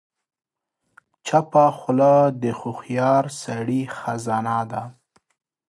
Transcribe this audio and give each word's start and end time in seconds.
چپه 1.25 1.65
خوله، 1.77 2.13
د 2.41 2.43
هوښیار 2.59 3.25
سړي 3.43 3.81
خزانه 3.97 4.59
ده. 4.71 4.83